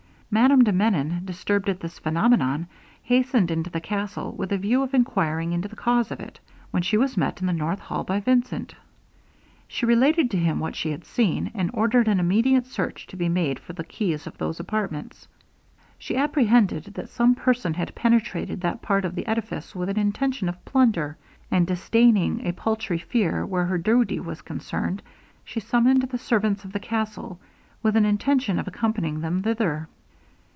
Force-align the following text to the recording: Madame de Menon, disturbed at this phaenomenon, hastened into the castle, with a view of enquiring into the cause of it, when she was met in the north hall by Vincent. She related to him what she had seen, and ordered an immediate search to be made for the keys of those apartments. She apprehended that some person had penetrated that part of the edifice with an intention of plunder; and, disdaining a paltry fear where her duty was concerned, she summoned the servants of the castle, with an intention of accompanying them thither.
Madame 0.33 0.63
de 0.63 0.71
Menon, 0.71 1.21
disturbed 1.25 1.67
at 1.67 1.81
this 1.81 1.99
phaenomenon, 1.99 2.65
hastened 3.03 3.51
into 3.51 3.69
the 3.71 3.81
castle, 3.81 4.31
with 4.31 4.49
a 4.53 4.57
view 4.57 4.81
of 4.81 4.93
enquiring 4.93 5.51
into 5.51 5.67
the 5.67 5.75
cause 5.75 6.09
of 6.09 6.21
it, 6.21 6.39
when 6.71 6.81
she 6.81 6.95
was 6.95 7.17
met 7.17 7.41
in 7.41 7.47
the 7.47 7.51
north 7.51 7.81
hall 7.81 8.05
by 8.05 8.17
Vincent. 8.17 8.73
She 9.67 9.85
related 9.85 10.31
to 10.31 10.37
him 10.37 10.57
what 10.59 10.73
she 10.73 10.89
had 10.91 11.03
seen, 11.03 11.51
and 11.53 11.69
ordered 11.73 12.07
an 12.07 12.17
immediate 12.21 12.65
search 12.65 13.07
to 13.07 13.17
be 13.17 13.27
made 13.27 13.59
for 13.59 13.73
the 13.73 13.83
keys 13.83 14.25
of 14.25 14.37
those 14.37 14.57
apartments. 14.61 15.27
She 15.99 16.15
apprehended 16.15 16.85
that 16.93 17.09
some 17.09 17.35
person 17.35 17.73
had 17.73 17.93
penetrated 17.93 18.61
that 18.61 18.81
part 18.81 19.03
of 19.03 19.15
the 19.15 19.27
edifice 19.27 19.75
with 19.75 19.89
an 19.89 19.99
intention 19.99 20.47
of 20.47 20.63
plunder; 20.63 21.17
and, 21.51 21.67
disdaining 21.67 22.47
a 22.47 22.53
paltry 22.53 22.99
fear 22.99 23.45
where 23.45 23.65
her 23.65 23.77
duty 23.77 24.17
was 24.21 24.41
concerned, 24.43 25.01
she 25.43 25.59
summoned 25.59 26.03
the 26.03 26.17
servants 26.17 26.63
of 26.63 26.71
the 26.71 26.79
castle, 26.79 27.37
with 27.83 27.97
an 27.97 28.05
intention 28.05 28.57
of 28.59 28.65
accompanying 28.65 29.19
them 29.19 29.43
thither. 29.43 29.89